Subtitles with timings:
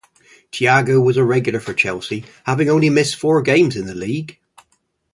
[0.49, 4.39] Tiago was a regular for Chelsea, having only missed four games in the league.